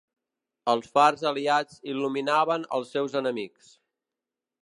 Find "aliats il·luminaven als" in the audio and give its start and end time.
1.31-2.97